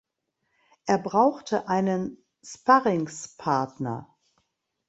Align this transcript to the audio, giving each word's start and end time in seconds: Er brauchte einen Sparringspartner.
Er 0.87 0.97
brauchte 0.97 1.67
einen 1.67 2.17
Sparringspartner. 2.43 4.09